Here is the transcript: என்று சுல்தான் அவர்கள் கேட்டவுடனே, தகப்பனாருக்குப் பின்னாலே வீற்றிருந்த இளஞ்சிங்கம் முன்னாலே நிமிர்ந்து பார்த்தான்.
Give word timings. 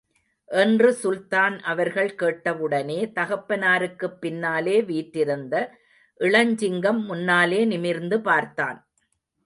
என்று 0.47 0.93
சுல்தான் 0.93 1.59
அவர்கள் 1.59 2.15
கேட்டவுடனே, 2.15 3.11
தகப்பனாருக்குப் 3.15 4.19
பின்னாலே 4.19 4.81
வீற்றிருந்த 4.81 5.77
இளஞ்சிங்கம் 6.19 7.05
முன்னாலே 7.05 7.65
நிமிர்ந்து 7.65 8.21
பார்த்தான். 8.21 8.89